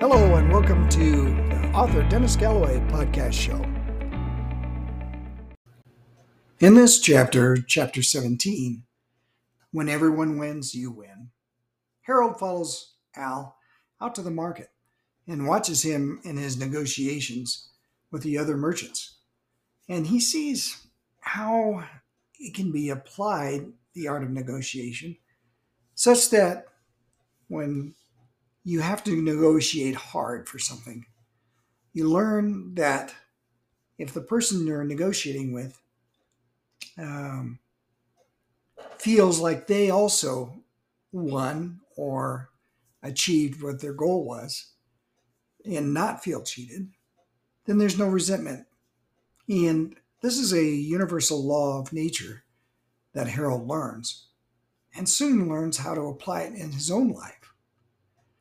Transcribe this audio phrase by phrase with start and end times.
[0.00, 3.62] Hello, and welcome to the author Dennis Galloway podcast show.
[6.58, 8.84] In this chapter, chapter 17,
[9.72, 11.28] when everyone wins, you win,
[12.00, 13.58] Harold follows Al
[14.00, 14.70] out to the market
[15.28, 17.68] and watches him in his negotiations
[18.10, 19.18] with the other merchants.
[19.86, 20.86] And he sees
[21.20, 21.84] how
[22.38, 25.18] it can be applied, the art of negotiation,
[25.94, 26.68] such that
[27.48, 27.94] when
[28.64, 31.06] you have to negotiate hard for something,
[31.92, 33.14] you learn that
[33.98, 35.80] if the person you're negotiating with
[36.98, 37.58] um,
[38.98, 40.62] feels like they also
[41.12, 42.50] won or
[43.02, 44.72] achieved what their goal was
[45.64, 46.88] and not feel cheated,
[47.66, 48.66] then there's no resentment.
[49.48, 52.44] And this is a universal law of nature
[53.12, 54.26] that Harold learns
[54.94, 57.49] and soon learns how to apply it in his own life.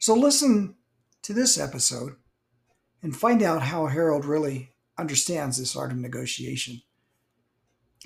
[0.00, 0.76] So listen
[1.20, 2.14] to this episode
[3.02, 6.80] and find out how Harold really understands this art of negotiation.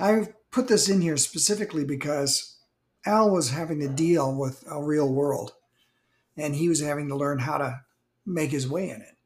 [0.00, 2.58] I put this in here specifically because
[3.06, 5.52] Al was having to deal with a real world
[6.36, 7.82] and he was having to learn how to
[8.26, 9.16] make his way in it.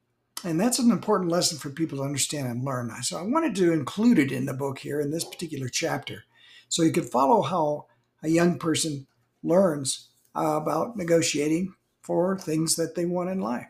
[0.43, 2.91] And that's an important lesson for people to understand and learn.
[3.01, 6.25] So I wanted to include it in the book here in this particular chapter
[6.67, 7.87] so you could follow how
[8.21, 9.07] a young person
[9.41, 13.67] learns uh, about negotiating for things that they want in life.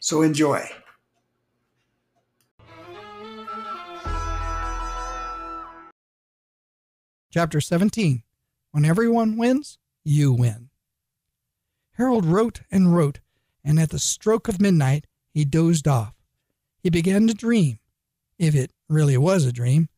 [0.00, 0.68] So enjoy.
[7.30, 8.22] Chapter 17
[8.72, 10.70] When everyone wins, you win.
[11.92, 13.20] Harold wrote and wrote,
[13.64, 16.14] and at the stroke of midnight he dozed off.
[16.82, 17.80] He began to dream,
[18.38, 19.88] if it really was a dream,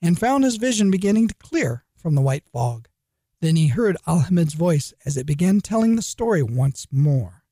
[0.00, 2.88] and found his vision beginning to clear from the white fog.
[3.42, 7.42] Then he heard Alhamid's voice as it began telling the story once more.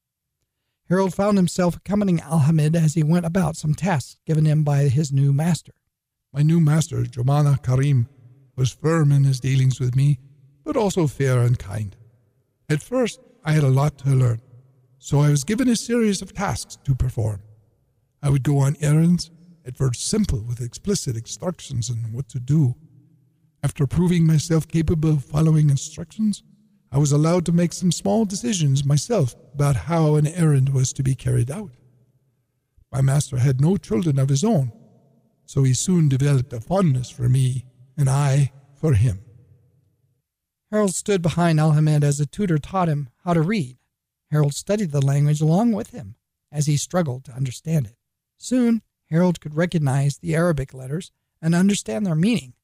[0.88, 5.12] Harold found himself accompanying Alhamid as he went about some tasks given him by his
[5.12, 5.72] new master.
[6.32, 8.09] My new master, Jomana Karim,
[8.54, 10.20] was firm in his dealings with me,
[10.62, 11.97] but also fair and kind.
[12.69, 14.41] At first, I had a lot to learn,
[14.98, 17.43] so I was given a series of tasks to perform.
[18.22, 19.32] I would go on errands,
[19.66, 22.76] at first simple with explicit instructions on what to do.
[23.62, 26.43] After proving myself capable of following instructions,
[26.91, 31.03] I was allowed to make some small decisions myself about how an errand was to
[31.03, 31.70] be carried out.
[32.91, 34.72] My master had no children of his own,
[35.44, 37.66] so he soon developed a fondness for me,
[37.97, 39.20] and I for him.
[40.70, 43.76] Harold stood behind Alhamid as the tutor taught him how to read.
[44.31, 46.15] Harold studied the language along with him
[46.50, 47.97] as he struggled to understand it.
[48.38, 51.12] Soon, Harold could recognize the Arabic letters
[51.43, 52.54] and understand their meaning.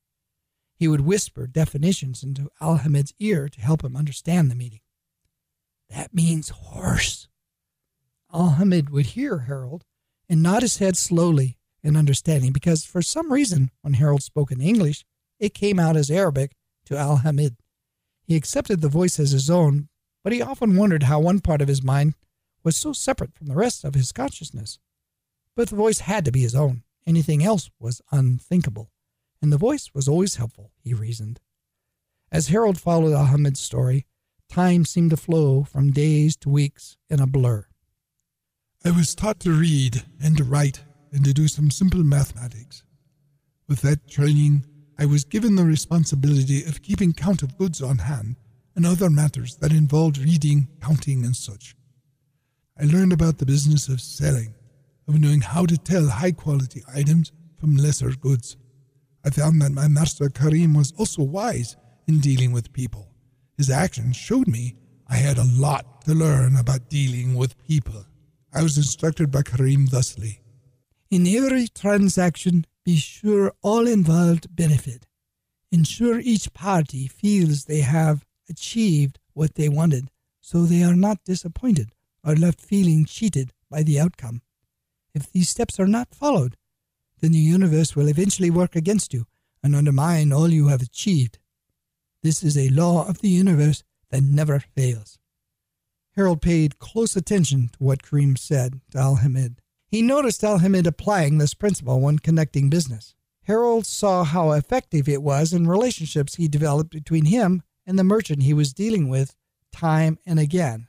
[0.77, 4.81] He would whisper definitions into Alhamid's ear to help him understand the meaning.
[5.89, 7.29] That means horse.
[8.33, 9.85] Alhamid would hear Harold
[10.29, 14.61] and nod his head slowly in understanding because for some reason, when Harold spoke in
[14.61, 15.05] English,
[15.39, 16.53] it came out as Arabic
[16.87, 17.57] to Alhamid.
[18.23, 19.89] He accepted the voice as his own,
[20.25, 22.15] but he often wondered how one part of his mind
[22.65, 24.79] was so separate from the rest of his consciousness.
[25.55, 26.83] But the voice had to be his own.
[27.07, 28.91] Anything else was unthinkable.
[29.43, 31.41] And the voice was always helpful, he reasoned.
[32.33, 34.07] As Harold followed Ahmed's story,
[34.49, 37.67] time seemed to flow from days to weeks in a blur.
[38.85, 42.83] I was taught to read and to write and to do some simple mathematics.
[43.69, 44.65] With that training,
[44.99, 48.37] I was given the responsibility of keeping count of goods on hand
[48.75, 51.75] and other matters that involved reading, counting, and such.
[52.79, 54.55] I learned about the business of selling,
[55.09, 58.57] of knowing how to tell high quality items from lesser goods.
[59.27, 61.75] I found that my master Karim was also wise
[62.07, 63.09] in dealing with people.
[63.57, 64.77] His actions showed me
[65.09, 68.05] I had a lot to learn about dealing with people.
[68.55, 70.43] I was instructed by Karim thusly
[71.11, 75.09] In every transaction, be sure all involved benefit.
[75.73, 80.09] Ensure each party feels they have achieved what they wanted,
[80.41, 81.91] so they are not disappointed
[82.23, 84.43] or left feeling cheated by the outcome.
[85.17, 86.57] If these steps are not followed,
[87.21, 89.27] then the universe will eventually work against you
[89.63, 91.39] and undermine all you have achieved.
[92.23, 95.19] This is a law of the universe that never fails.
[96.15, 99.61] Harold paid close attention to what Karim said to Al Hamid.
[99.89, 103.15] He noticed Al Hamid applying this principle when conducting business.
[103.45, 108.43] Harold saw how effective it was in relationships he developed between him and the merchant
[108.43, 109.37] he was dealing with
[109.73, 110.89] time and again.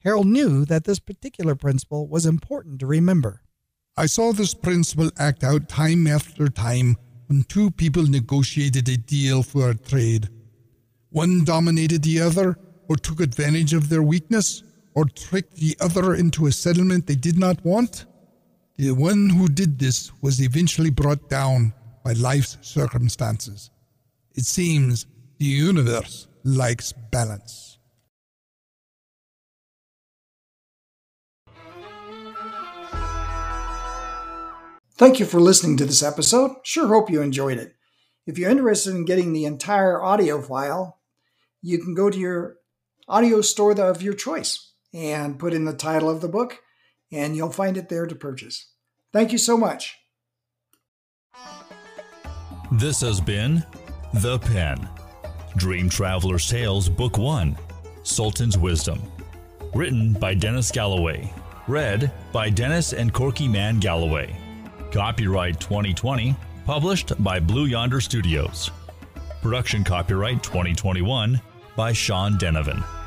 [0.00, 3.42] Harold knew that this particular principle was important to remember.
[3.98, 6.96] I saw this principle act out time after time
[7.26, 10.28] when two people negotiated a deal for a trade.
[11.10, 12.56] One dominated the other,
[12.88, 14.62] or took advantage of their weakness,
[14.94, 18.06] or tricked the other into a settlement they did not want?
[18.76, 21.74] The one who did this was eventually brought down
[22.04, 23.72] by life's circumstances.
[24.36, 25.06] It seems
[25.38, 27.77] the universe likes balance.
[34.98, 36.56] Thank you for listening to this episode.
[36.64, 37.76] Sure hope you enjoyed it.
[38.26, 40.98] If you're interested in getting the entire audio file,
[41.62, 42.56] you can go to your
[43.06, 46.58] audio store of your choice and put in the title of the book,
[47.12, 48.72] and you'll find it there to purchase.
[49.12, 49.96] Thank you so much.
[52.72, 53.64] This has been
[54.14, 54.88] The Pen
[55.56, 57.56] Dream Traveler's Tales, Book 1
[58.02, 59.00] Sultan's Wisdom.
[59.74, 61.32] Written by Dennis Galloway.
[61.68, 64.36] Read by Dennis and Corky Man Galloway.
[64.92, 66.34] Copyright 2020.
[66.64, 68.70] Published by Blue Yonder Studios.
[69.42, 71.40] Production copyright 2021
[71.76, 72.97] by Sean Denovan.